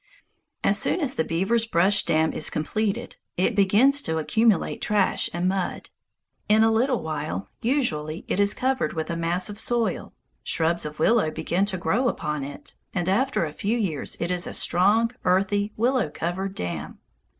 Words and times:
As 0.63 0.79
soon 0.79 0.99
as 0.99 1.13
the 1.13 1.23
beaver's 1.23 1.67
brush 1.67 2.03
dam 2.05 2.33
is 2.33 2.49
completed, 2.49 3.17
it 3.37 3.55
begins 3.55 4.01
to 4.01 4.17
accumulate 4.17 4.81
trash 4.81 5.29
and 5.31 5.47
mud. 5.47 5.91
In 6.49 6.63
a 6.63 6.71
little 6.71 7.03
while, 7.03 7.49
usually, 7.61 8.25
it 8.27 8.39
is 8.39 8.55
covered 8.55 8.93
with 8.93 9.11
a 9.11 9.15
mass 9.15 9.47
of 9.47 9.59
soil, 9.59 10.15
shrubs 10.41 10.87
of 10.87 10.97
willow 10.97 11.29
begin 11.29 11.65
to 11.65 11.77
grow 11.77 12.07
upon 12.07 12.43
it, 12.43 12.73
and 12.95 13.07
after 13.07 13.45
a 13.45 13.53
few 13.53 13.77
years 13.77 14.17
it 14.19 14.31
is 14.31 14.47
a 14.47 14.55
strong, 14.55 15.11
earthy, 15.23 15.71
willow 15.77 16.09
covered 16.09 16.55
dam. 16.55 16.97